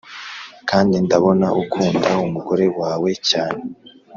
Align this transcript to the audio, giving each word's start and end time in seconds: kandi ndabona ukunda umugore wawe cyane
kandi 0.69 0.95
ndabona 1.05 1.47
ukunda 1.61 2.09
umugore 2.25 2.65
wawe 2.79 3.11
cyane 3.29 3.63